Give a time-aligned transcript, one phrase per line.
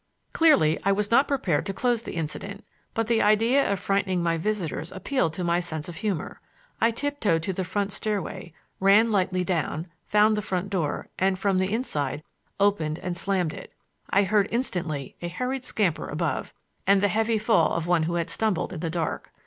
[0.33, 2.65] Clearly, I was not prepared to close the incident,
[2.95, 6.41] but the idea of frightening my visitors appealed to my sense of humor.
[6.81, 11.59] I tiptoed to the front stairway, ran lightly down, found the front door, and, from
[11.59, 12.23] the inside,
[12.59, 13.73] opened and slammed it.
[14.09, 16.51] I heard instantly a hurried scamper above,
[16.87, 19.31] and the heavy fall of one who had stumbled in the dark.